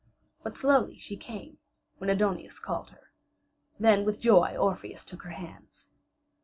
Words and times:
But 0.41 0.57
slowly 0.57 0.97
she 0.97 1.15
came 1.15 1.59
when 1.99 2.09
Aidoneus 2.09 2.57
called 2.57 2.89
her. 2.89 3.11
Then 3.79 4.03
with 4.03 4.19
joy 4.19 4.57
Orpheus 4.57 5.05
took 5.05 5.21
her 5.21 5.29
hands. 5.29 5.91